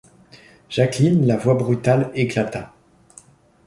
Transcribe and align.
Jacqueline, 0.67 1.27
la 1.27 1.37
voix 1.37 1.53
brutale, 1.53 2.09
éclata. 2.15 2.73